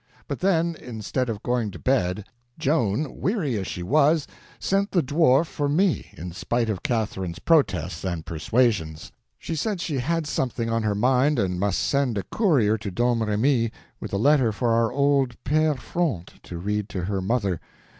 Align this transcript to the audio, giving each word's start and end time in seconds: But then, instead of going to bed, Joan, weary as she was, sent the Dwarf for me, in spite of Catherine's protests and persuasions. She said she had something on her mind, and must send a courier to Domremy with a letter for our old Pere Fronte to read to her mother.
But 0.27 0.39
then, 0.39 0.73
instead 0.81 1.29
of 1.29 1.43
going 1.43 1.69
to 1.69 1.77
bed, 1.77 2.25
Joan, 2.57 3.21
weary 3.21 3.55
as 3.59 3.67
she 3.67 3.83
was, 3.83 4.25
sent 4.59 4.89
the 4.89 5.03
Dwarf 5.03 5.45
for 5.45 5.69
me, 5.69 6.09
in 6.17 6.31
spite 6.31 6.71
of 6.71 6.81
Catherine's 6.81 7.37
protests 7.37 8.03
and 8.03 8.25
persuasions. 8.25 9.11
She 9.37 9.55
said 9.55 9.79
she 9.79 9.99
had 9.99 10.25
something 10.25 10.71
on 10.71 10.81
her 10.81 10.95
mind, 10.95 11.37
and 11.37 11.59
must 11.59 11.77
send 11.77 12.17
a 12.17 12.23
courier 12.23 12.79
to 12.79 12.89
Domremy 12.89 13.71
with 13.99 14.11
a 14.11 14.17
letter 14.17 14.51
for 14.51 14.69
our 14.71 14.91
old 14.91 15.35
Pere 15.43 15.75
Fronte 15.75 16.33
to 16.41 16.57
read 16.57 16.89
to 16.89 17.03
her 17.03 17.21
mother. 17.21 17.61